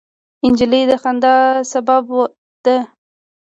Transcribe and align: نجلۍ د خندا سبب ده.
نجلۍ 0.51 0.81
د 0.89 0.91
خندا 1.01 1.35
سبب 1.71 2.05
ده. 2.65 2.77